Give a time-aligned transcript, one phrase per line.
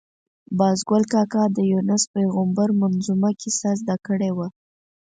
[0.57, 4.47] باز ګل کاکا د یونس پېغمبر منظمومه کیسه زده کړې وه.